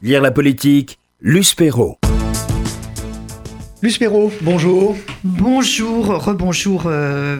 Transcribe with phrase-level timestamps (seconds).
[0.00, 1.98] Lire la politique, Luce Perrault.
[3.82, 4.96] Luce Perrault, bonjour.
[5.24, 6.84] Bonjour, rebonjour.
[6.86, 7.36] euh,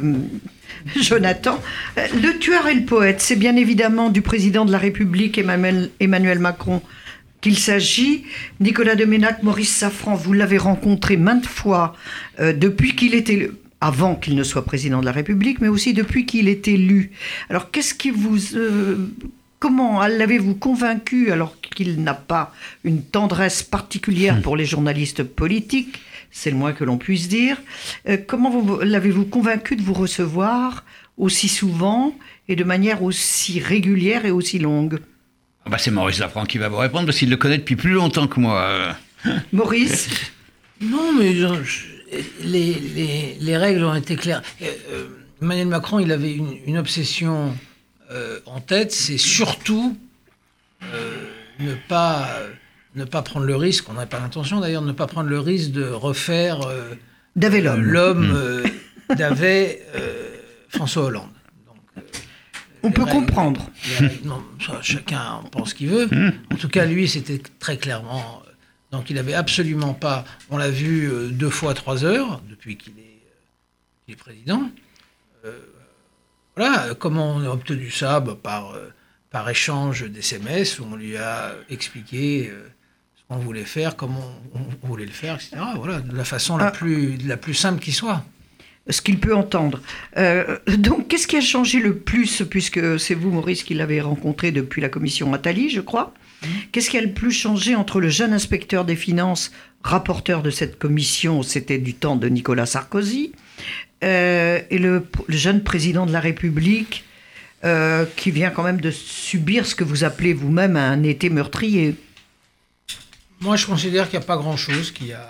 [1.00, 1.60] Jonathan,
[1.98, 5.90] Euh, le tueur et le poète, c'est bien évidemment du président de la République Emmanuel,
[6.00, 6.82] Emmanuel Macron
[7.40, 8.24] qu'il s'agit.
[8.58, 11.94] Nicolas de Ménac, Maurice Safran, vous l'avez rencontré maintes fois
[12.40, 13.50] euh, depuis qu'il était
[13.80, 17.12] avant qu'il ne soit président de la République, mais aussi depuis qu'il est élu.
[17.48, 18.96] Alors qu'est-ce qui vous euh,
[19.58, 22.54] Comment l'avez-vous convaincu, alors qu'il n'a pas
[22.84, 25.98] une tendresse particulière pour les journalistes politiques,
[26.30, 27.56] c'est le moins que l'on puisse dire,
[28.08, 30.84] euh, comment vous- l'avez-vous convaincu de vous recevoir
[31.16, 32.14] aussi souvent
[32.48, 35.00] et de manière aussi régulière et aussi longue?
[35.66, 37.90] Ah bah, c'est Maurice Lafranc qui va vous répondre parce qu'il le connaît depuis plus
[37.92, 38.60] longtemps que moi.
[38.60, 38.92] euh.
[39.52, 40.08] Maurice?
[40.80, 41.86] Non, mais je- je-
[42.44, 44.42] les, les- les règles ont été claires.
[44.62, 45.08] Euh, euh,
[45.42, 47.52] Emmanuel Macron, il avait une, une obsession
[48.10, 49.96] euh, en tête, c'est surtout
[50.82, 51.14] euh,
[51.60, 52.28] ne, pas,
[52.94, 55.40] ne pas prendre le risque, on n'a pas l'intention d'ailleurs, de ne pas prendre le
[55.40, 56.94] risque de refaire euh,
[57.36, 57.82] D'Avé euh, l'homme.
[57.92, 58.64] l'homme euh,
[59.16, 60.36] d'avait euh,
[60.68, 61.28] François Hollande.
[61.66, 62.04] Donc,
[62.82, 63.70] On peut règles- comprendre.
[64.00, 64.42] les règles- non,
[64.82, 66.08] chacun pense ce qu'il veut.
[66.52, 68.42] En tout cas, lui, c'était très clairement.
[68.90, 70.24] Donc, il n'avait absolument pas.
[70.50, 74.70] On l'a vu deux fois trois heures depuis qu'il est, euh, qu'il est président.
[76.58, 76.86] Voilà.
[76.88, 78.88] euh, Comment on a obtenu ça Bah, par, euh,
[79.30, 82.68] par échange d'SMS où on lui a expliqué euh,
[83.16, 85.56] ce qu'on voulait faire, comment on, on voulait le faire, etc.
[85.76, 86.70] Voilà, de la façon la Ah.
[86.70, 88.24] plus, la plus simple qui soit.
[88.90, 89.82] ce qu'il peut entendre.
[90.16, 94.50] Euh, donc, qu'est-ce qui a changé le plus, puisque c'est vous, Maurice, qui l'avez rencontré
[94.50, 96.14] depuis la commission Attali, je crois
[96.72, 99.50] Qu'est-ce qui a le plus changé entre le jeune inspecteur des finances,
[99.82, 103.32] rapporteur de cette commission, c'était du temps de Nicolas Sarkozy,
[104.04, 107.04] euh, et le, jeune président de la République,
[107.64, 111.96] euh, qui vient quand même de subir ce que vous appelez vous-même un été meurtrier
[113.40, 115.28] Moi, je considère qu'il n'y a pas grand-chose qui a,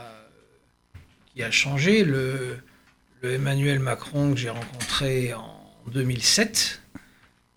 [1.35, 2.05] qui a changé.
[2.05, 2.59] Le,
[3.23, 6.81] Emmanuel Macron que j'ai rencontré en 2007,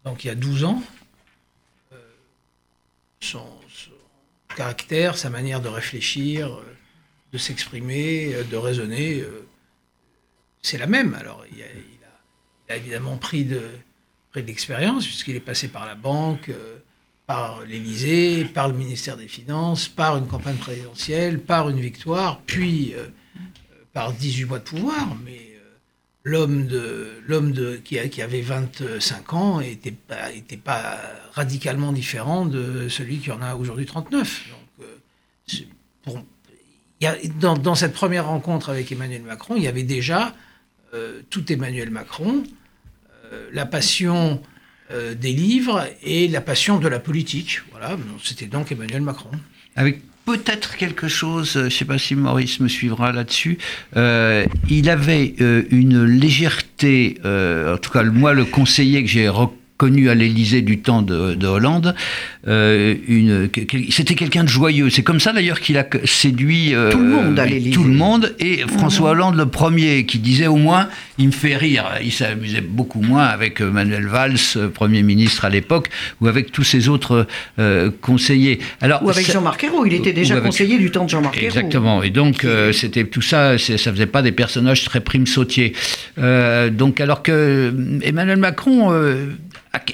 [0.05, 0.81] donc il y a 12 ans,
[1.93, 1.97] euh,
[3.19, 3.45] son,
[4.55, 6.59] caractère, sa manière de réfléchir,
[7.31, 9.23] de s'exprimer, de raisonner,
[10.61, 11.13] c'est la même.
[11.13, 13.61] Alors, il a, évidemment pris de,
[14.31, 16.49] pris l'expérience, puisqu'il est passé par la banque.
[16.49, 16.77] euh,
[17.27, 22.93] par l'Élysée, par le ministère des Finances, par une campagne présidentielle, par une victoire, puis
[22.93, 25.15] euh, euh, par 18 mois de pouvoir.
[25.23, 30.99] Mais euh, l'homme qui, qui avait 25 ans était pas était pas
[31.31, 34.47] radicalement différent de celui qui en a aujourd'hui 39.
[36.07, 36.25] Donc
[36.99, 40.35] y a- dans, dans cette première rencontre avec Emmanuel Macron, il y avait déjà
[41.29, 42.43] tout Emmanuel Macron,
[43.31, 44.41] euh, la passion
[44.91, 47.61] euh, des livres et la passion de la politique.
[47.71, 49.31] Voilà, c'était donc Emmanuel Macron.
[49.75, 53.57] Avec peut-être quelque chose, euh, je ne sais pas si Maurice me suivra là-dessus,
[53.95, 59.29] euh, il avait euh, une légèreté, euh, en tout cas moi le conseiller que j'ai
[59.81, 61.95] reconnu à l'Élysée du temps de, de Hollande,
[62.47, 62.95] euh,
[63.89, 64.89] c'était quelqu'un de joyeux.
[64.91, 67.71] C'est comme ça d'ailleurs qu'il a séduit euh, Tout le monde à l'Élysée.
[67.71, 70.87] Tout le monde et François Hollande le premier qui disait au moins
[71.17, 71.85] il me fait rire.
[72.03, 76.51] Il s'amusait beaucoup moins avec euh, Manuel Valls, euh, Premier ministre à l'époque, ou avec
[76.51, 77.27] tous ses autres
[77.59, 78.59] euh, conseillers.
[78.81, 81.47] Alors, Ou avec Jean-Marc Ayrault, il était déjà avec- conseiller du temps de Jean-Marc Ayrault.
[81.47, 82.03] Exactement.
[82.03, 85.73] Et donc, c'était tout ça, ça faisait pas des personnages très prime sautiers.
[86.17, 88.91] Donc, alors que Emmanuel Macron,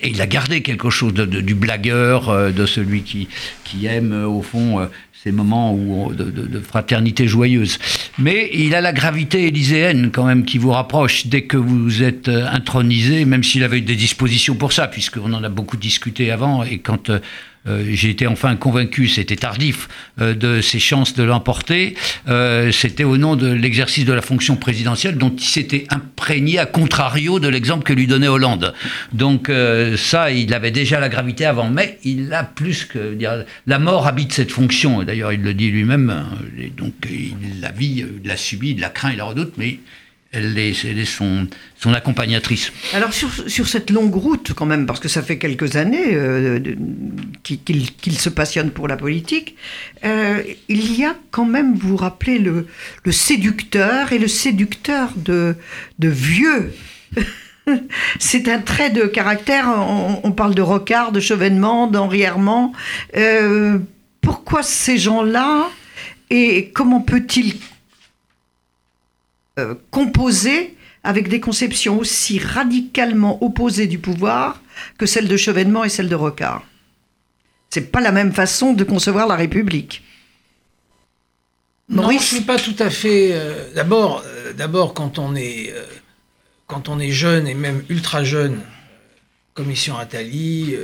[0.03, 3.27] il a gardé quelque chose de, de- du blagueur, euh, de celui qui,
[3.63, 4.85] qui aime, euh, au fond, euh,
[5.23, 7.77] ces moments où, de, de- fraternité joyeuse.
[8.17, 12.27] Mais il a la gravité élyséenne, quand même, qui vous rapproche dès que vous êtes
[12.29, 16.79] intronisé, même s'il avait des dispositions pour ça, puisqu'on en a beaucoup discuté avant, et
[16.79, 17.11] quand
[17.89, 19.88] j'ai été enfin convaincu, c'était tardif,
[20.19, 21.95] euh, de ses chances de l'emporter.
[22.28, 26.66] Euh, c'était au nom de l'exercice de la fonction présidentielle dont il s'était imprégné à
[26.66, 28.73] contrario de l'exemple que lui donnait Hollande.
[29.13, 33.17] Donc euh, ça, il avait déjà la gravité avant, mais il a plus que
[33.67, 35.03] la mort habite cette fonction.
[35.03, 36.25] D'ailleurs, il le dit lui-même.
[36.59, 39.79] et donc il la vit, il l'a subit, il la craint, il la redoute, mais
[40.32, 41.47] elle est, son,
[41.94, 42.72] accompagnatrice.
[42.94, 46.59] Alors sur, cette longue route quand même, parce que ça fait quelques années euh,
[47.44, 49.56] qu'il se passionne pour la politique,
[50.03, 52.68] euh, il y a quand même, vous rappelez, le,
[53.12, 55.56] séducteur et le séducteur de,
[56.00, 56.74] vieux.
[58.20, 59.68] C'est un trait de caractère,
[60.24, 62.24] on, parle de Rocard, de Chevènement, d'Henri.
[63.18, 63.79] Euh,
[64.22, 65.70] pourquoi ces gens-là
[66.29, 67.56] et comment peut-il
[69.57, 74.61] euh, composer avec des conceptions aussi radicalement opposées du pouvoir
[74.97, 76.65] que celle de Chevènement et celle de Rocard.
[77.69, 80.03] c'est pas la même façon de concevoir la République.
[81.89, 83.29] Non, Maurice je suis pas tout à fait.
[83.31, 85.85] euh, d'abord, euh, d'abord quand on est euh,
[86.67, 88.59] quand on est jeune et même ultra jeune,
[89.53, 90.75] Commission Attali,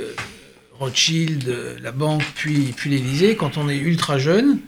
[0.80, 4.60] Rothschild, la banque, puis puis l'Élysée, quand on est ultra jeune,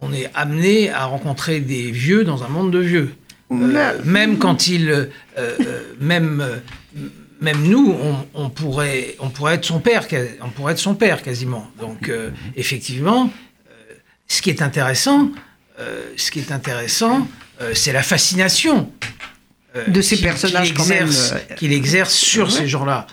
[0.00, 3.14] on est amené à rencontrer des vieux dans un monde de vieux.
[3.50, 5.06] Euh, même quand il, euh,
[5.38, 5.56] euh,
[6.00, 6.60] même
[7.40, 10.06] même nous, on, on pourrait on pourrait être son père,
[10.42, 11.70] on pourrait être son père quasiment.
[11.80, 13.32] Donc euh, effectivement,
[14.26, 15.30] ce qui est intéressant,
[16.16, 17.26] ce qui est intéressant,
[17.74, 18.92] c'est la fascination
[19.86, 22.52] De ces personnages qu'il exerce, qu'il exerce sur ouais.
[22.52, 23.06] ces gens-là.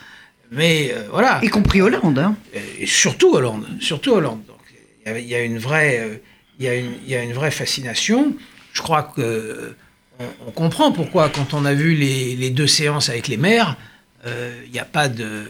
[0.52, 2.20] Mais voilà, Y compris Hollande.
[2.20, 2.36] hein.
[2.80, 4.42] et surtout Hollande, surtout Hollande.
[4.48, 4.58] Donc,
[5.06, 6.22] il y a- il y, a une vraie,
[6.60, 8.34] il y a une, il y a une vraie fascination.
[8.74, 9.76] Je crois que euh,
[10.20, 13.78] on, on comprend pourquoi quand on a vu les, les deux séances avec les maires,
[14.26, 15.44] euh, il n'y a pas de,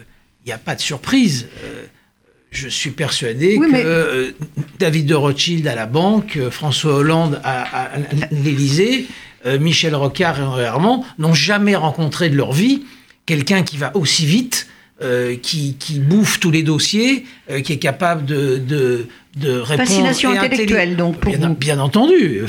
[0.45, 1.47] il y a pas de surprise.
[1.63, 1.83] Euh,
[2.51, 4.31] je suis persuadé Oui, que mais- euh,
[4.79, 7.97] David de Rothschild à la banque, François Hollande à, à-
[8.31, 9.07] l'Élysée,
[9.59, 12.83] Michel Rocard et Henri Herman n'ont jamais rencontré de leur vie
[13.27, 14.67] quelqu'un qui va aussi vite,
[15.01, 19.87] euh, qui, qui bouffe tous les dossiers, euh, qui est capable de, de, de répondre.
[19.87, 21.55] Fascination intellectuelle, donc, pour bien, vous.
[21.55, 22.41] bien entendu.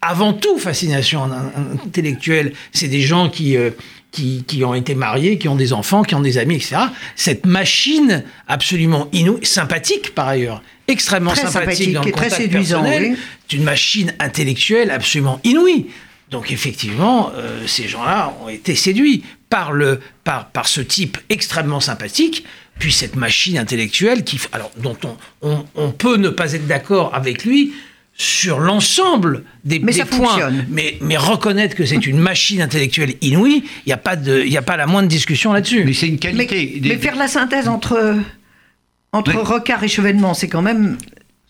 [0.00, 1.52] Avant tout, fascination in-
[1.84, 2.52] intellectuelle.
[2.72, 3.70] C'est des gens qui, euh,
[4.10, 6.76] qui, qui ont été mariés, qui ont des enfants, qui ont des amis, etc.
[7.16, 12.82] Cette machine absolument inouïe, sympathique par ailleurs, extrêmement Très sympathique, dans le et très séduisant,
[12.82, 13.18] personnel, oui.
[13.48, 15.86] c'est une machine intellectuelle absolument inouïe.
[16.30, 19.22] Donc effectivement, euh, ces gens-là ont été séduits
[19.54, 22.44] par, le, par, par ce type extrêmement sympathique,
[22.80, 25.16] puis cette machine intellectuelle qui, alors, dont on,
[25.48, 27.72] on, on peut ne pas être d'accord avec lui
[28.16, 30.66] sur l'ensemble des, Mais des ça points, fonctionne.
[30.70, 34.52] mais, mais reconnaître que c'est une machine intellectuelle inouïe, il n'y a, pas de- il
[34.52, 35.84] y a pas la moindre discussion là-dessus.
[35.84, 36.80] Mais c'est une Mais, qualité.
[36.80, 38.16] Des- mais faire la synthèse entre,
[39.12, 39.32] entre.
[39.34, 40.98] Rocard et Chevènement, c'est quand même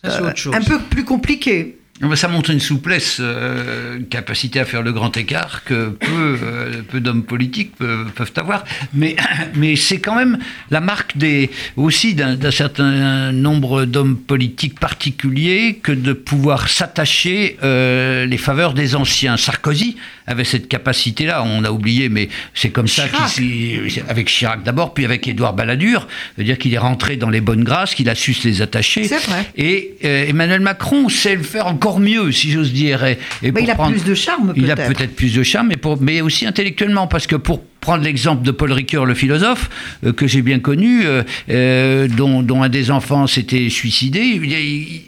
[0.04, 1.78] Ça, euh, un peu plus compliqué.
[2.02, 5.90] Ah bah, Ça montre une souplesse, euh, une capacité à faire le grand écart que
[5.90, 8.64] peu, euh, peu d'hommes politiques peuvent, peuvent avoir.
[8.92, 9.14] Mais,
[9.54, 10.38] mais c'est quand même
[10.72, 18.26] la marque des, aussi d'un certain nombre d'hommes politiques particuliers que de pouvoir s'attacher euh,
[18.26, 19.36] les faveurs des anciens.
[19.36, 23.30] Sarkozy avait cette capacité-là, on a oublié, mais c'est comme ça Chirac.
[23.34, 27.62] qu'il avec Chirac d'abord, puis avec Édouard Balladur, c'est-à-dire qu'il est rentré dans les bonnes
[27.62, 29.04] grâces, qu'il a su se les attacher.
[29.04, 29.46] C'est vrai.
[29.56, 33.04] Et Emmanuel Macron sait le faire encore mieux, si j'ose dire.
[33.04, 34.92] Et, et Mais pour il a prendre- plus de charme, Il a peut-être.
[34.96, 38.50] peut-être plus de charme, mais, pour, mais aussi intellectuellement, parce que pour prendre l'exemple de
[38.50, 39.68] Paul Ricoeur, le philosophe,
[40.04, 44.52] euh, que j'ai bien connu, euh, euh, dont, dont un des enfants s'était suicidé, il-
[44.52, 45.02] il-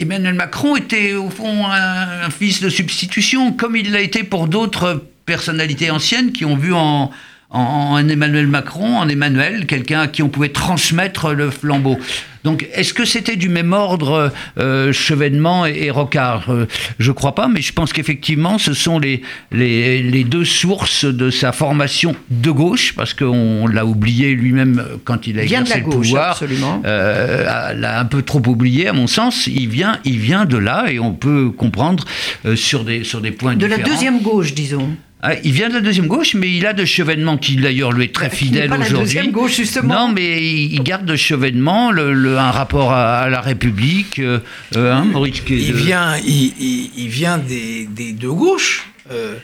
[0.00, 4.48] Emmanuel Macron était au fond un, un fils de substitution, comme il l'a été pour
[4.48, 7.12] d'autres personnalités anciennes qui ont vu en,
[7.52, 11.98] en, en Emmanuel Macron, en Emmanuel, quelqu'un à qui on pouvait transmettre le flambeau.
[12.44, 16.50] Donc, est-ce que c'était du même ordre euh, Chevènement et, et Rocard?
[16.50, 16.66] Euh,
[16.98, 19.22] Je crois pas, mais je pense qu'effectivement, ce sont les,
[19.52, 25.28] les, les deux sources de sa formation de gauche, parce qu'on l'a oublié lui-même quand
[25.28, 26.82] il a Vient de exercé la le gauche, pouvoir absolument.
[26.84, 29.46] euh, l'a un peu trop oublié, à mon sens.
[29.46, 32.04] Il vient, il vient de là et on peut comprendre
[32.44, 33.94] euh, sur, des, sur des points De la différents.
[33.94, 34.88] deuxième gauche, disons.
[35.24, 38.06] Ah, il vient de la deuxième gauche, mais il a de chevènement qui d'ailleurs lui
[38.06, 39.04] est très fidèle pas la aujourd'hui.
[39.04, 39.94] deuxième gauche, justement.
[40.08, 44.18] Non, mais il garde de chevènement le, le- un rapport à, à la République.
[44.18, 44.40] euh,
[44.74, 48.88] euh, hein, Maurice, Il de- vient, il, il- il vient des, des deux gauches.
[49.12, 49.36] Euh,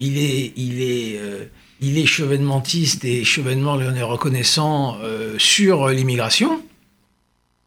[0.00, 1.44] il est, il est, euh,
[1.82, 6.62] il est chevènementiste et chevènement lui en est reconnaissant euh, sur l'immigration.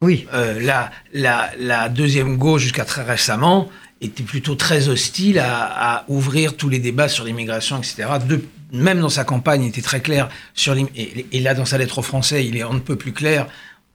[0.02, 0.26] Oui.
[0.34, 6.04] Euh, la, la, la deuxième gauche, jusqu'à très récemment, était plutôt très hostile à, à
[6.08, 8.04] ouvrir tous les débats sur l'immigration, etc.
[8.28, 11.78] De- même dans sa campagne, il était très clair sur et, et là, dans sa
[11.78, 13.46] lettre aux Français, il est on ne peut plus clair.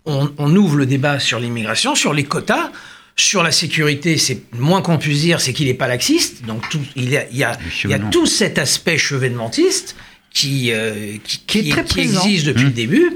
[0.05, 2.71] On, on ouvre le débat sur l'immigration, sur les quotas,
[3.15, 4.17] sur la sécurité.
[4.17, 6.43] C'est le moins qu'on puisse dire, c'est qu'il n'est pas laxiste.
[6.45, 8.09] Donc tout, il y a, il y a, il y a chevènement.
[8.09, 9.95] tout cet aspect chevènementiste
[10.33, 12.23] qui, euh, qui, Qui est très présent.
[12.23, 13.11] existe depuis le début.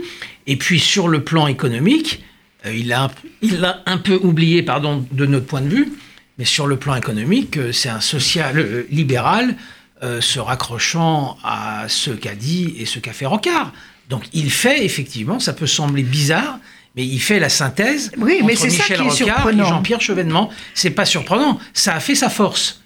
[0.45, 2.21] Et puis sur le plan économique,
[2.67, 3.09] euh, il l'a
[3.41, 5.93] il l'a un peu oublié, pardon, de notre point de vue,
[6.37, 9.55] mais sur le plan économique, euh, c'est un social euh, libéral
[10.03, 13.71] euh, se raccrochant à ce qu'a dit et ce qu'a fait Rocard.
[14.09, 16.59] Donc il fait effectivement, ça peut sembler bizarre,
[16.95, 19.15] mais il fait la synthèse Oui, mais entre c'est ça Michel qui est Rocard et
[19.15, 19.65] surprenant.
[19.65, 20.49] Jean-Pierre Chevènement.
[20.73, 22.81] C'est pas surprenant, ça a fait sa force.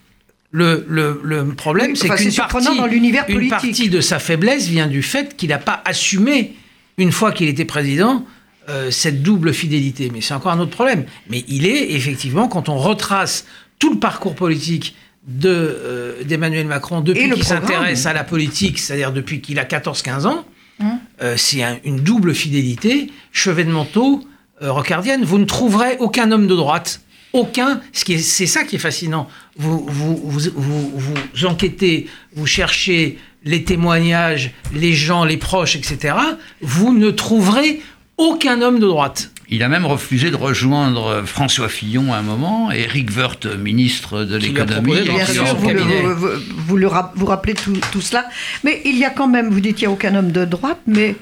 [0.51, 3.89] Le, le, le problème, Oui, c'est enfin, qu'une c'est surprenant partie, dans l'univers une partie
[3.89, 6.55] de sa faiblesse vient du fait qu'il n'a pas assumé,
[6.97, 8.25] une fois qu'il était président,
[8.69, 10.09] euh, cette double fidélité.
[10.13, 11.05] Mais c'est encore un autre problème.
[11.29, 13.45] Mais il est effectivement, quand on retrace
[13.79, 14.95] tout le parcours politique
[15.27, 20.25] de, euh, d'Emmanuel Macron depuis qu'il s'intéresse à la politique, c'est-à-dire depuis qu'il a 14-15
[20.25, 20.45] ans,
[20.81, 20.97] Hum.
[21.21, 23.11] euh, c'est un- une double fidélité.
[23.33, 24.23] Chevet de manteau,
[24.61, 27.01] rocardienne, vous ne trouverez aucun homme de droite.
[27.33, 29.27] Aucun, ce c'est ça qui est fascinant.
[29.57, 36.15] Vous, vous, vous, vous, vous enquêtez, vous cherchez les témoignages, les gens, les proches, etc.
[36.61, 37.81] Vous ne trouverez
[38.19, 39.31] aucun homme de droite.
[39.51, 44.23] Il a même refusé de rejoindre François Fillon à un moment, et Eric Woerth, ministre
[44.23, 45.01] de l'économie.
[45.01, 46.27] Bien sûr, vous, le- vous,
[46.67, 48.25] vous le vous rappelez tout, tout cela.
[48.63, 50.77] Mais il y a quand même, vous dites qu'il n'y a aucun homme de droite,
[50.85, 51.15] mais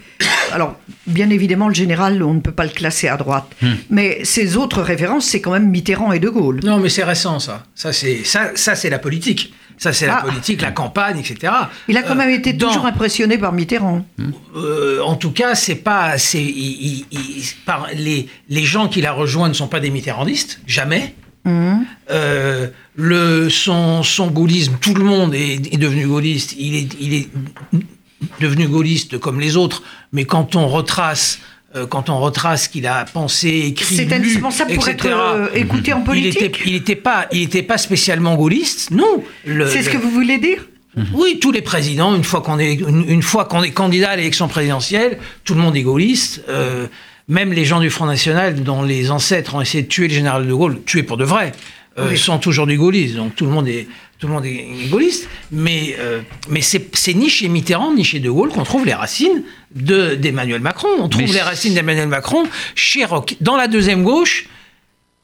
[0.52, 0.76] alors,
[1.06, 3.46] bien évidemment, le général, on ne peut pas le classer à droite.
[3.62, 3.76] Hmm.
[3.90, 6.60] Mais ses autres références, c'est quand même Mitterrand et De Gaulle.
[6.66, 7.64] Non, mais c'est récent, ça.
[7.76, 9.54] Ça, c'est ça, ça, c'est la politique.
[9.78, 10.22] Ça, c'est la Ah.
[10.24, 11.54] politique, la campagne, etc.
[11.88, 14.06] Il a quand Euh, même été dans- toujours impressionné par Mitterrand.
[14.56, 19.06] Euh, en tout cas, c'est pas, c'est, il- il- il- par, les, les gens qu'il
[19.06, 21.14] a rejoints ne sont pas des mitterrandistes, jamais.
[21.46, 21.86] Mhm.
[22.10, 26.56] Euh, le, son, son gaullisme, tout le monde est, est devenu gaulliste.
[26.58, 27.30] Il est, il est
[28.42, 31.42] devenu gaulliste comme les autres, mais quand on retrace, euh,
[31.90, 35.94] quand on retrace ce qu'il a pensé, écrit, C'est indispensable pour être etc., euh, écouté
[35.94, 36.60] en politique.
[36.66, 39.24] il était pas, il était pas spécialement gaulliste, non.
[39.46, 40.66] C'est ce le- que vous voulez dire
[41.14, 44.16] oui, tous les présidents, une fois qu'on est, une, une fois qu'on est candidat à
[44.16, 46.44] l'élection présidentielle, tout le monde est gaulliste.
[46.50, 46.88] euh,
[47.28, 50.48] même les gens du Front National, dont les ancêtres ont essayé de tuer le général
[50.48, 51.52] de Gaulle, tuer pour de vrai,
[52.00, 52.18] euh, Oui.
[52.18, 53.16] sont aujourd'hui gaullistes.
[53.16, 53.86] Donc tout le monde est,
[54.18, 55.28] tout le monde est gaulliste.
[55.52, 58.94] Mais, euh, mais c'est, c'est ni chez Mitterrand ni chez de Gaulle qu'on trouve les
[58.94, 59.44] racines
[59.76, 60.88] de, d'Emmanuel Macron.
[61.00, 62.44] On trouve Mais les racines d'Emmanuel Macron
[62.76, 64.48] chez Roch- dans la deuxième gauche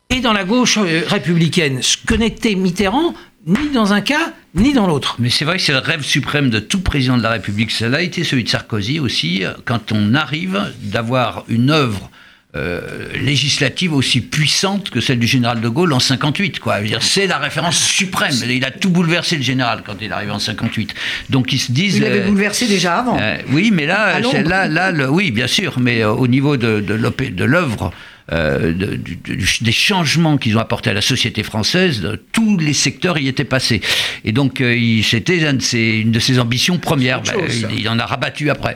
[0.10, 1.82] et dans la gauche euh, républicaine.
[1.82, 3.14] Ce que n'était Mitterrand
[3.46, 5.16] ni dans un cas ni dans l'autre.
[5.20, 7.72] Mais c'est vrai que c'est le rêve suprême de tout président de la République.
[7.72, 12.10] Cela a été celui de Sarkozy aussi, quand on arrive d'avoir une œuvre
[12.56, 16.60] euh, législative aussi puissante que celle du général de Gaulle en 58.
[16.60, 16.76] Quoi.
[17.02, 18.36] C'est la référence suprême.
[18.48, 20.94] Il a tout bouleversé le général quand il est arrivé en 58.
[21.32, 21.96] Donc ils se disent...
[21.98, 23.18] Il l'avait euh, bouleversé déjà avant.
[23.20, 27.92] euh, oui, mais là, là, là, le- oui, bien sûr, mais au niveau de, l'œuvre,
[28.32, 32.58] euh, de- du- du- des changements qu'ils ont apportés à la société française, de- tous
[32.60, 33.82] les secteurs y étaient passés.
[34.26, 37.22] Et donc, euh, c'était un une de ses ambitions premières.
[37.24, 38.76] Ben, chose, il, il en a rabattu après.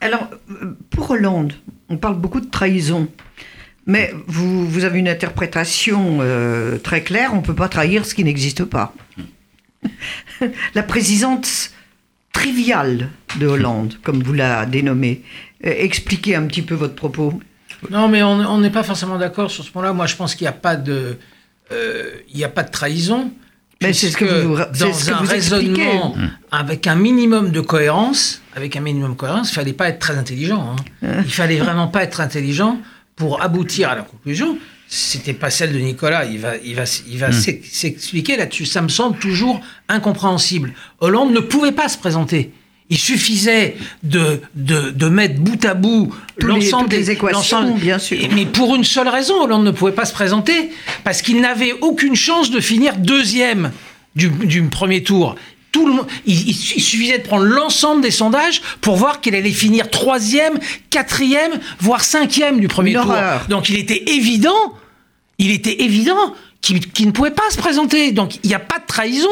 [0.00, 0.28] Alors,
[0.90, 1.52] pour Hollande,
[1.90, 3.08] on parle beaucoup de trahison.
[3.86, 8.22] Mais vous, avez une interprétation euh, très claire, on ne peut pas trahir ce qui
[8.22, 8.94] n'existe pas.
[10.74, 11.72] La présidence
[12.32, 15.22] triviale de Hollande, comme vous la dénommez,
[15.66, 17.40] euh, expliquez un petit peu votre propos.
[17.90, 19.92] Non, mais on n'est pas forcément d'accord sur ce point-là.
[19.92, 21.14] Moi, je pense qu'il n'y euh,
[22.44, 23.32] a pas de trahison.
[23.82, 25.82] Mais c'est ce que vous- dans ce que un vous expliquez.
[25.82, 26.14] raisonnement
[26.50, 30.16] avec un minimum de cohérence, avec un minimum de cohérence, il fallait pas être très
[30.18, 30.76] intelligent.
[31.02, 31.22] Hein.
[31.24, 32.78] Il fallait vraiment pas être intelligent
[33.16, 34.58] pour aboutir à la conclusion.
[34.86, 36.24] C'était pas celle de Nicolas.
[36.26, 38.66] Il va, il va, il va s'ex- s'expliquer là-dessus.
[38.66, 40.72] Ça me semble toujours incompréhensible.
[40.98, 42.52] Hollande ne pouvait pas se présenter.
[42.90, 48.18] Il suffisait de, de, de mettre bout à bout l'ensemble des équations, bien sûr.
[48.34, 50.70] Mais pour une seule raison, Hollande ne pouvait pas se présenter.
[51.04, 53.70] Parce qu'il n'avait aucune chance de finir deuxième
[54.16, 55.36] du, du premier tour.
[55.70, 59.52] Tout le monde, il, il- suffisait de prendre l'ensemble des sondages pour voir qu'il allait
[59.52, 60.58] finir troisième,
[60.90, 63.14] quatrième, voire cinquième du premier tour.
[63.48, 64.74] Donc il était évident,
[65.38, 68.12] il était évident qu'il qu'il ne pouvait pas se présenter.
[68.12, 69.28] Donc il n'y a pas de trahison,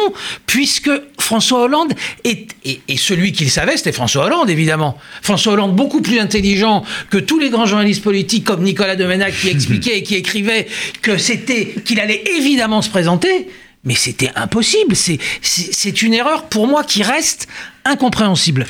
[0.47, 1.93] puisque François Hollande
[2.25, 4.99] est, et, et celui qui le savait, c'était François Hollande, évidemment.
[5.23, 9.49] François Hollande, beaucoup plus intelligent que tous les grands journalistes politiques comme Nicolas Domenac qui
[9.49, 10.67] expliquait et qui écrivait
[11.03, 13.49] que c'était qu'il allait évidemment se présenter.
[13.85, 14.97] Mais c'était impossible.
[14.97, 17.47] C'est une erreur pour moi qui reste
[17.85, 18.67] incompréhensible.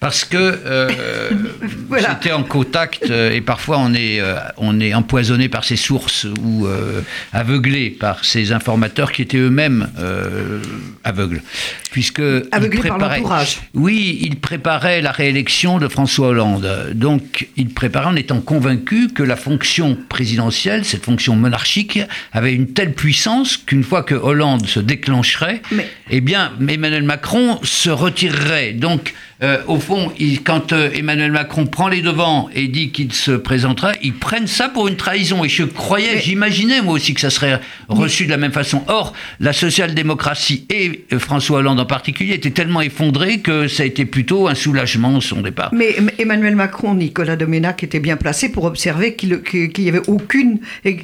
[0.00, 0.88] Parce que euh,
[1.88, 2.10] Voilà.
[2.10, 6.24] c'était en contact euh, et parfois on est, euh, on est empoisonné par ces sources
[6.44, 7.00] ou euh,
[7.32, 10.60] aveuglé par ces informateurs qui étaient eux-mêmes euh,
[11.02, 11.42] aveugles.
[11.90, 13.58] Puisque ils Aveuglés par préparaient- l'entourage.
[13.74, 16.92] Oui, il préparait la réélection de François Hollande.
[16.94, 21.98] Donc il préparait en étant convaincu que la fonction présidentielle, cette fonction monarchique,
[22.32, 27.58] avait une telle puissance qu'une fois que Hollande se déclencherait, Mais- eh bien, Emmanuel Macron
[27.64, 28.72] se retirerait.
[28.74, 33.12] Donc, euh, au fond, il- quand euh, Emmanuel Macron prend les devants et dit qu'il
[33.12, 35.44] se présentera, ils prennent ça pour une trahison.
[35.44, 38.82] Et je croyais, Mais- j'imaginais moi aussi que ça serait reçu de la même façon.
[38.88, 43.86] Or, la social-démocratie et euh, François Hollande en particulier étaient tellement effondrés que ça a
[43.86, 45.70] été plutôt un soulagement son départ.
[45.72, 50.58] Mais Emmanuel Macron, Nicolas Doménac était bien placé pour observer qu'il qu'il n'y avait aucune,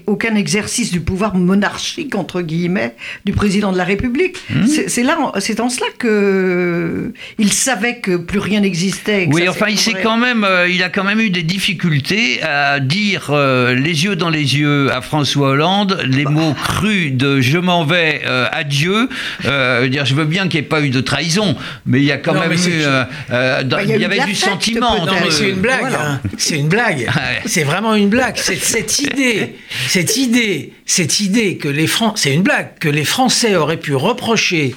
[0.07, 4.37] aucun exercice du pouvoir monarchique, entre guillemets, du président de la République.
[4.51, 4.67] Mmh.
[4.67, 9.29] C'est- C'est là, c'est en cela que il savait que plus rien n'existait.
[9.31, 12.81] Oui, enfin, il s'est quand même, euh, il a quand même eu des difficultés à
[12.81, 17.59] dire euh, les yeux dans les yeux à François Hollande les mots crus de je
[17.59, 19.09] m'en vais, euh, adieu.
[19.43, 22.19] dire, je veux bien qu'il n'y ait pas eu de trahison, mais il y a
[22.19, 22.85] quand même eu,
[23.29, 25.05] bah, il y, avait du sentiment.
[25.05, 25.95] Non, mais c'est une blague.
[25.95, 26.21] Hein.
[26.37, 27.09] C'est une blague.
[27.47, 28.37] c'est vraiment une blague.
[28.37, 29.57] Cette idée,
[29.89, 33.95] cette idée, cette idée que les Français, c'est une blague que les Français auraient pu
[33.95, 34.75] reprocher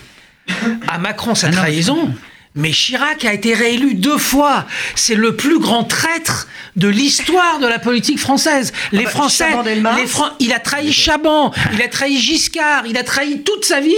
[0.88, 2.14] à Macron sa ah trahison.
[2.58, 4.66] Mais Chirac a été réélu deux fois.
[4.96, 8.74] C'est le plus grand traître de l'histoire de la politique française.
[8.92, 9.82] Les ah bah, Français, les
[10.40, 13.94] il a trahi Chaban, il a trahi Giscard, il a trahi toute sa vie.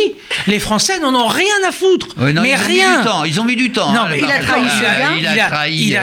[0.48, 2.08] Les Français n'en ont rien à foutre.
[2.18, 2.90] mais ils rien.
[2.90, 3.94] Ont mis du temps, ils ont mis du temps.
[3.94, 4.62] Non, mais il, a trahi
[5.20, 5.96] il, a, trahi,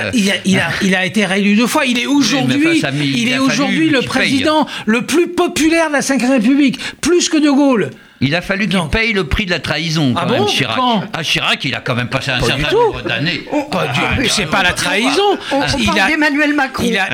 [0.83, 1.85] il, a, été réélu deux fois.
[1.85, 6.79] Il est aujourd'hui, il est aujourd'hui le président le plus populaire de la Ve République,
[7.01, 7.91] plus que De Gaulle.
[8.21, 10.79] Il a fallu qu'il paye le prix de la trahison, quand ah même, Chirac.
[11.13, 13.43] ah, Chirac, il a quand même passé un certain nombre d'années.
[13.73, 13.87] Ah,
[14.29, 15.39] c'est pas la trahison.
[15.53, 16.85] On, il a, Emmanuel Macron.
[16.87, 17.09] Il a,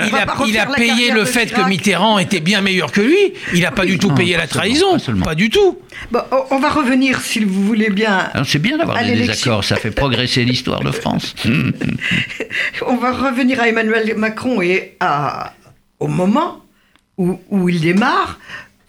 [0.46, 3.34] il a, payé le fait que Mitterrand était bien meilleur que lui.
[3.52, 4.96] Il n'a pas du tout payé la trahison.
[5.24, 5.78] Pas, du tout.
[6.10, 8.30] Bon, on va revenir, si vous voulez bien.
[8.46, 9.64] C'est bien d'avoir des désaccords.
[9.64, 11.34] Ça fait progresser l'histoire de France.
[12.86, 15.52] on va revenir à Emmanuel Macron et à,
[15.98, 16.62] au moment
[17.18, 18.38] où, où il démarre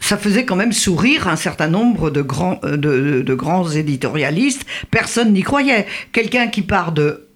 [0.03, 4.65] ça faisait quand même sourire un certain nombre de grands, euh, de, grands éditorialistes.
[4.91, 5.87] Personne n'y croyait.
[6.11, 7.27] Quelqu'un qui part de,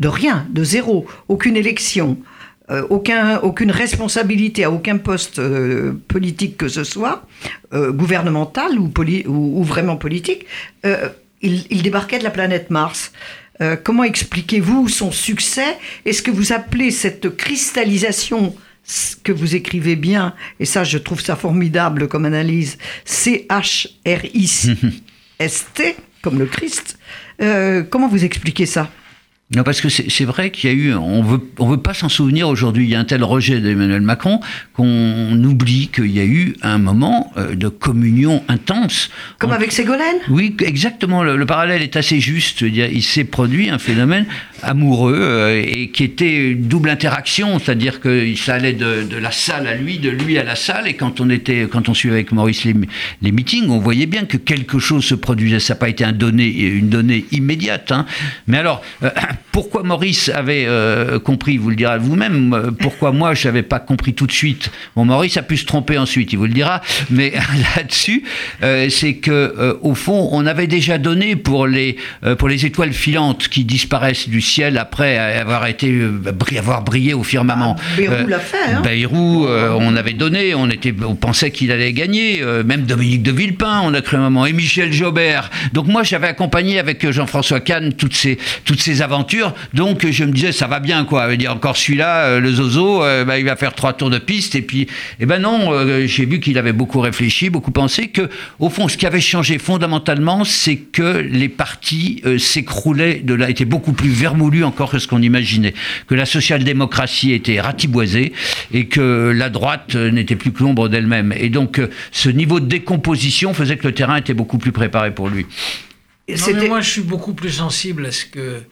[0.00, 2.16] de rien, de zéro, aucune élection,
[2.70, 7.26] euh, aucun, aucune responsabilité à aucun poste euh, politique que ce soit,
[7.72, 8.90] gouvernemental ou,
[9.26, 10.46] ou, vraiment politique,
[11.42, 13.12] il, il, débarquait de la planète Mars.
[13.82, 15.76] comment expliquez-vous son succès?
[16.04, 18.54] Est-ce que vous appelez cette cristallisation
[19.22, 23.96] que vous écrivez bien, et ça je trouve ça formidable comme analyse, C-H-R-I-S-T,
[26.22, 26.98] comme le Christ.
[27.42, 28.90] Euh, comment vous expliquez ça?
[29.54, 32.08] Non, parce que c'est vrai qu'il y a eu, on veut, on veut pas s'en
[32.08, 32.84] souvenir aujourd'hui.
[32.84, 34.40] Il y a un tel rejet d'Emmanuel Macron
[34.72, 39.10] qu'on oublie qu'il y a eu un moment euh, de communion intense.
[39.38, 40.16] Comme avec Ségolène?
[40.30, 41.22] Oui, exactement.
[41.22, 42.62] Le, parallèle est assez juste.
[42.62, 44.26] Il s'est produit un phénomène
[44.64, 49.66] amoureux euh, et qui était une double interaction, c'est-à-dire que ça allait de, la salle
[49.66, 50.88] à lui, de lui à la salle.
[50.88, 54.36] Et quand on était, quand on suivait avec Maurice les, meetings, on voyait bien que
[54.36, 55.60] quelque chose se produisait.
[55.60, 57.92] Ça n'a pas été un donné, une donnée immédiate.
[57.92, 58.06] Hein.
[58.46, 58.82] Mais alors.
[59.02, 59.10] Euh,
[59.52, 64.12] pourquoi Maurice avait euh, compris, vous le direz vous-même, pourquoi moi je n'avais pas compris
[64.12, 64.72] tout de suite?
[64.96, 67.34] Bon, Maurice a pu se tromper ensuite, il vous le dira, mais
[67.76, 68.24] là-dessus,
[68.60, 71.96] c'est que au fond, on avait déjà donné pour les
[72.36, 75.92] pour les étoiles filantes qui disparaissent du ciel après avoir été
[76.56, 77.76] avoir brillé au firmament.
[77.78, 78.56] Ah, Bayrou l'a fait.
[78.72, 82.42] Hein Bayrou, on avait donné, on était, on pensait qu'il allait gagner.
[82.64, 85.50] même Dominique de Villepin, on a cru un moment, et Michel Jobert.
[85.72, 90.32] Donc moi, j'avais accompagné avec Jean-François Kahn toutes ces toutes ces aventures donc je me
[90.32, 91.26] disais, ça va bien, quoi.
[91.26, 94.18] veut dire, encore celui-là, euh, le Zozo, euh, bah, il va faire trois tours de
[94.18, 94.54] piste.
[94.54, 94.86] Et puis,
[95.20, 98.88] eh ben non, euh, j'ai vu qu'il avait beaucoup réfléchi, beaucoup pensé, que, au fond,
[98.88, 104.10] ce qui avait changé fondamentalement, c'est que les partis s'écroulaient, de là, étaient beaucoup plus
[104.10, 105.74] vermoulus encore que ce qu'on imaginait.
[106.06, 108.32] Que la social-démocratie était ratiboisée
[108.72, 111.32] et que la droite n'était plus que l'ombre d'elle-même.
[111.36, 111.80] Et donc,
[112.10, 115.46] ce niveau de décomposition faisait que le terrain était beaucoup plus préparé pour lui.
[116.28, 118.62] Non, moi, je suis beaucoup plus sensible à ce que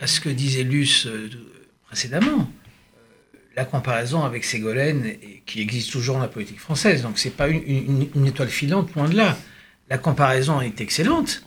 [0.00, 1.30] à ce que disait Luce euh,
[1.86, 2.50] précédemment.
[2.96, 5.14] Euh, la comparaison avec Ségolène,
[5.46, 9.16] qui existe toujours dans la politique française, donc c'est pas une, étoile filante, loin de
[9.16, 9.36] là.
[9.90, 11.44] La comparaison est excellente.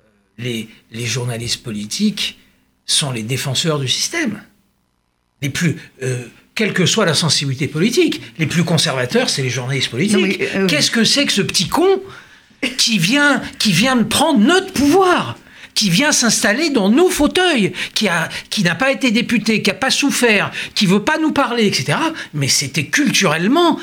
[0.00, 0.02] Euh,
[0.38, 2.38] les, les journalistes politiques
[2.86, 4.40] sont les défenseurs du système.
[5.42, 5.76] Les plus,
[6.54, 10.40] quelle que soit la sensibilité politique, les plus conservateurs, c'est les journalistes politiques.
[10.68, 12.00] Qu'est-ce que c'est que ce petit con
[12.78, 15.36] qui vient, qui vient prendre notre pouvoir
[15.76, 19.76] qui vient s'installer dans nos fauteuils, qui a, qui n'a pas été député, qui n'a
[19.76, 21.98] pas souffert, qui veut pas nous parler, etc.
[22.32, 23.78] Mais c'était culturellement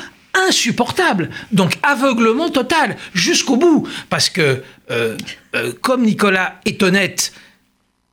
[0.48, 1.30] insupportable.
[1.52, 3.88] Donc aveuglement total, jusqu'au bout.
[4.10, 5.16] Parce que, euh,
[5.54, 7.32] euh, comme Nicolas est honnête,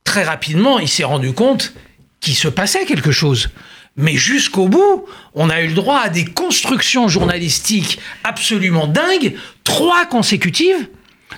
[0.04, 1.72] très rapidement, il s'est rendu compte
[2.20, 3.50] qu'il se passait quelque chose.
[3.96, 9.34] Mais jusqu'au bout, on a eu le droit à des constructions journalistiques absolument dingues,
[9.64, 10.88] trois consécutives,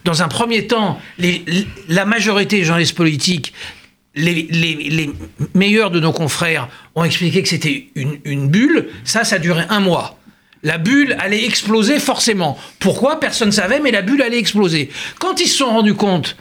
[0.05, 1.01] dans un premier temps,
[1.89, 3.55] la majorité des journalistes politiques,
[4.15, 5.11] les,
[5.55, 8.89] meilleurs de nos confrères ont expliqué que c'était une, bulle.
[9.05, 10.19] Ça, ça duré un mois.
[10.63, 12.59] La bulle allait exploser forcément.
[12.79, 13.21] Pourquoi?
[13.21, 14.91] Personne ne savait, mais la bulle allait exploser.
[15.19, 16.37] Quand ils se sont rendus compte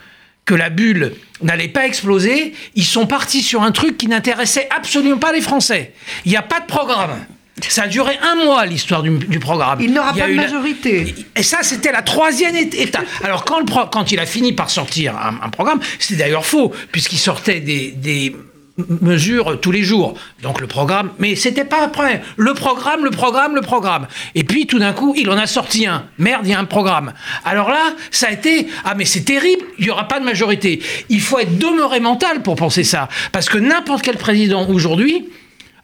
[0.45, 5.17] que la bulle n'allait pas exploser, ils sont partis sur un truc qui n'intéressait absolument
[5.17, 5.93] pas les Français.
[6.25, 7.25] Il n'y a pas de programme.
[7.69, 9.79] Ça a duré un mois l'histoire du, du programme.
[9.79, 11.13] Il n'aura pas de la- majorité.
[11.35, 13.05] Et ça, c'était la troisième étape.
[13.23, 16.45] Alors, quand, le pro- quand il a fini par sortir un, un programme, c'était d'ailleurs
[16.45, 18.35] faux, puisqu'il sortait des, des
[18.77, 20.15] m- mesures tous les jours.
[20.41, 22.21] Donc, le programme, mais c'était pas après.
[22.37, 24.07] Le programme, le programme, le programme.
[24.35, 26.05] Et puis, tout d'un coup, il en a sorti un.
[26.17, 27.13] Merde, il y a un programme.
[27.45, 30.81] Alors là, ça a été, ah, mais c'est terrible, il n'y aura pas de majorité.
[31.09, 33.09] Il faut être demeuré mental pour penser ça.
[33.31, 35.25] Parce que n'importe quel président aujourd'hui,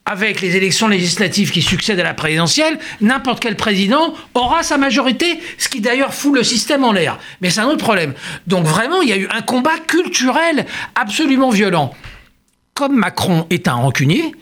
[0.06, 5.40] avec les élections législatives qui succèdent à la présidentielle, n'importe quel président aura sa majorité,
[5.60, 7.20] ce qui d'ailleurs fout le système en l'air.
[7.42, 8.14] Mais c'est un autre problème.
[8.48, 11.94] Donc vraiment, il y a eu un combat culturel absolument violent.
[12.80, 14.34] Comme Macron est un rancunier,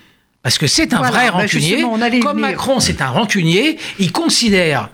[0.43, 2.52] parce que c'est un Voilà, vrai bah rancunier, comme venir.
[2.52, 4.91] Macron c'est un rancunier, il considère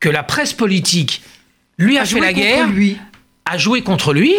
[0.00, 1.22] que la presse politique
[1.78, 2.98] lui a, A fait joué la guerre, lui.
[3.46, 4.34] a joué contre lui,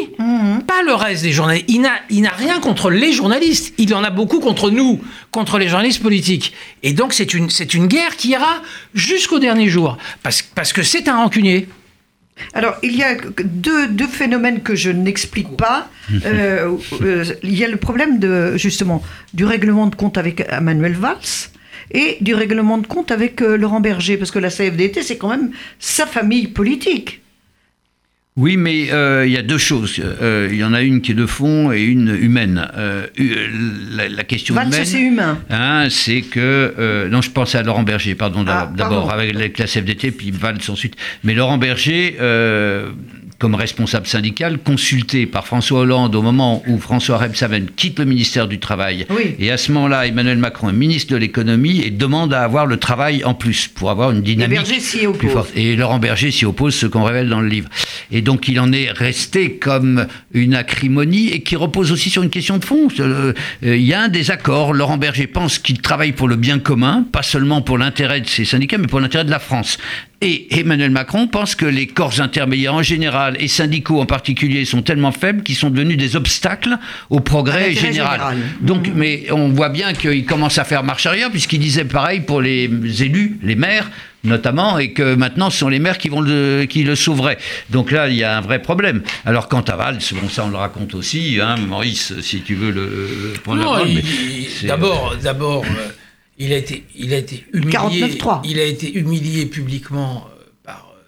[0.67, 1.65] pas le reste des journalistes.
[1.69, 3.73] Il n'a, il n'a rien contre les journalistes.
[3.79, 6.53] Il en a beaucoup contre nous, contre les journalistes politiques.
[6.83, 8.61] Et donc c'est une, c'est une guerre qui ira
[8.93, 11.67] jusqu'au dernier jour, parce, parce que c'est un rancunier.
[12.53, 15.89] Alors, il y a deux, deux phénomènes que je n'explique pas.
[16.25, 19.01] Euh, euh, il y a le problème de, justement,
[19.33, 21.49] du règlement de compte avec Emmanuel Valls
[21.91, 25.29] et du règlement de compte avec euh, Laurent Berger, parce que la CFDT, c'est quand
[25.29, 27.23] même sa famille politique.
[28.37, 29.95] Oui, mais euh, il y a deux choses.
[30.21, 32.67] Euh, Il y en a une qui est de fond et une humaine.
[32.75, 33.33] Euh, hu-
[33.91, 35.37] la, la question Valls, humaine, c'est humain.
[35.49, 36.73] hein, c'est que...
[36.77, 40.31] euh, non, je pensais à Laurent Berger, pardon, Ah, d'abord, avec la classe FDT, puis
[40.31, 40.95] Valls ensuite.
[41.23, 42.89] Mais Laurent Berger, euh,
[43.45, 48.47] comme responsable syndical, consulté par François Hollande au moment où François Rebsamen quitte le ministère
[48.47, 49.05] du Travail.
[49.11, 49.35] Oui.
[49.37, 52.77] Et à ce moment-là, Emmanuel Macron est ministre de l'économie et demande à avoir le
[52.77, 55.51] travail en plus, pour avoir une dynamique Berger s'y plus forte.
[55.55, 57.69] Et Laurent Berger s'y oppose, ce qu'on révèle dans le livre.
[58.11, 62.31] Et donc il en est resté comme une acrimonie et qui repose aussi sur une
[62.31, 62.87] question de fond.
[62.99, 64.73] Euh, euh, Il y a un désaccord.
[64.73, 68.43] Laurent Berger pense qu'il travaille pour le bien commun, pas seulement pour l'intérêt de ses
[68.43, 69.77] syndicats, mais pour l'intérêt de la France.
[70.21, 74.81] Et Emmanuel Macron pense que les corps intermédiaires en général et syndicaux en particulier sont
[74.81, 76.77] tellement faibles qu'ils sont devenus des obstacles
[77.09, 78.19] au progrès général.
[78.19, 78.37] général.
[78.61, 82.41] Donc, mais on voit bien qu'il commence à faire marche arrière, puisqu'il disait pareil pour
[82.41, 82.69] les
[83.03, 83.89] élus, les maires
[84.25, 87.37] notamment, et que maintenant ce sont les maires qui, vont le, qui le sauveraient.
[87.69, 89.01] Donc là, il y a un vrai problème.
[89.25, 92.71] Alors quant à Valls, bon, ça on le raconte aussi, hein, Maurice, si tu veux
[92.71, 95.89] le, le D'abord, d'abord, euh,
[96.37, 97.71] il a été, il a été humilié.
[97.71, 98.41] 49.3.
[98.45, 101.01] Il a été humilié publiquement euh, par, euh,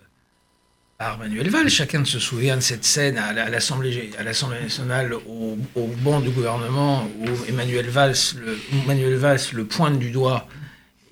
[0.98, 1.70] par Manuel Valls.
[1.70, 5.88] Chacun se souvient de cette scène à la- à l'Assemblée, à l'Assemblée nationale, au, au
[6.04, 10.48] banc du gouvernement, où Emmanuel Valls, le, Manuel Valls le pointe du doigt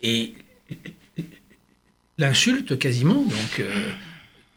[0.01, 0.33] et
[2.17, 3.15] l'insulte quasiment.
[3.23, 3.71] Donc, euh,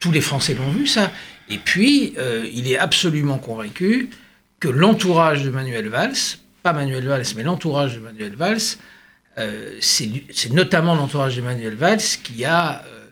[0.00, 1.10] tous les Français l'ont vu, ça.
[1.50, 4.10] Et puis, euh, il est absolument convaincu
[4.60, 6.14] que l'entourage de Manuel Valls,
[6.62, 8.60] pas Manuel Valls, mais l'entourage de Manuel Valls,
[9.80, 13.06] c'est lui- c'est notamment l'entourage de Manuel Valls qui a euh,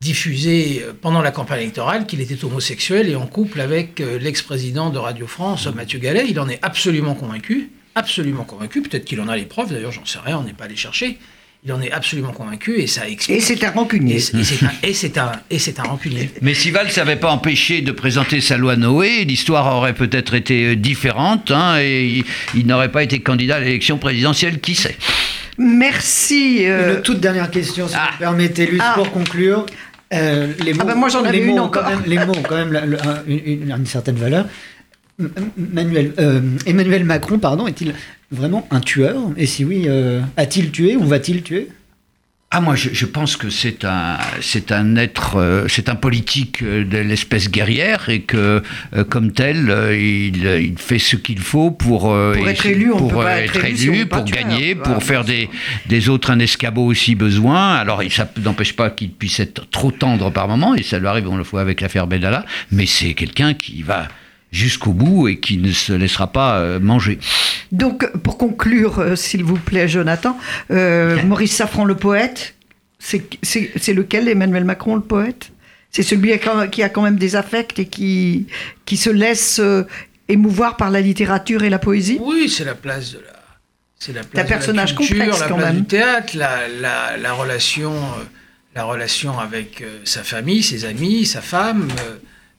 [0.00, 4.90] diffusé euh, pendant la campagne électorale qu'il était homosexuel et en couple avec euh, l'ex-président
[4.90, 6.26] de Radio France, Mathieu Gallet.
[6.28, 8.82] Il en est absolument convaincu, absolument convaincu.
[8.82, 11.18] Peut-être qu'il en a les preuves, d'ailleurs, j'en sais rien, on n'est pas allé chercher.
[11.68, 13.36] Il en est absolument convaincu et ça explique.
[13.36, 14.16] Et c'est un rancunier.
[14.16, 16.30] Et c'est un, et c'est un, un rancunier.
[16.40, 20.64] Mais si Valls n'avait pas empêché de présenter sa loi Noé, l'histoire aurait peut-être été
[20.68, 24.96] euh, différente, hein, et il, il n'aurait pas été candidat à l'élection présidentielle, qui sait?
[25.58, 26.60] Merci.
[26.66, 28.06] euh, Une toute dernière question, si Ah.
[28.08, 28.92] vous me permettez, Luce, Ah.
[28.94, 29.66] pour conclure.
[30.14, 31.90] Euh, les mots, bah moi, j'en avais une ont quand encore.
[31.90, 34.46] même, les mots ont quand même la- le- un- une, une- une certaine valeur.
[35.56, 37.94] Manuel, euh, Emmanuel Macron, pardon, est-il
[38.30, 39.16] vraiment un tueur?
[39.36, 41.68] Et si oui, euh, a-t-il tué ou va-t-il tuer?
[42.50, 46.64] Ah moi je, je pense que c'est un c'est un être euh, c'est un politique
[46.64, 48.62] de l'espèce guerrière et que
[48.96, 53.10] euh, comme tel euh, il, il fait ce qu'il faut pour être élu, on pour
[53.10, 55.50] peut pas être être élu si pas pour gagner Voilà, pour faire des
[55.90, 57.74] des autres un escabeau aussi besoin.
[57.74, 61.28] Alors ça n'empêche pas qu'il puisse être trop tendre par moment et ça lui arrive
[61.28, 64.08] on le voit avec l'affaire Benalla mais c'est quelqu'un qui va
[64.50, 67.18] jusqu'au bout et qui ne se laissera pas euh, manger.
[67.72, 70.38] Donc, pour conclure, euh, s'il vous plaît, Jonathan,
[70.70, 72.54] euh, Maurice Safran, le poète,
[72.98, 75.50] c'est c'est- c'est lequel, Emmanuel Macron, le poète?
[75.90, 76.28] C'est celui
[76.70, 78.46] qui a quand- même des affects et qui,
[78.84, 79.84] qui se laisse euh,
[80.28, 82.18] émouvoir par la littérature et la poésie?
[82.20, 83.32] Oui, c'est la place de la.
[84.00, 85.80] C'est la place de personnage la culture, complexe, la quand place même.
[85.82, 88.24] du théâtre, la, la, la relation, euh,
[88.76, 91.88] la relation avec sa famille, ses amis, sa femme.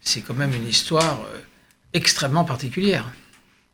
[0.01, 1.21] c'est quand même une histoire
[1.93, 3.11] extrêmement particulière.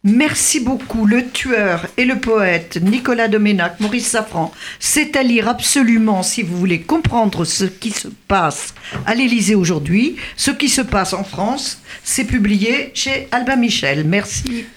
[0.05, 1.07] Merci beaucoup.
[1.07, 6.55] Le tueur et le poète Nicolas Doménac, Maurice Safran, c'est à lire absolument si vous
[6.57, 8.75] voulez comprendre ce qui se passe
[9.07, 11.81] à l'Élysée aujourd'hui, ce qui se passe en France.
[12.03, 14.03] C'est publié chez Albin Michel.
[14.05, 14.65] Merci.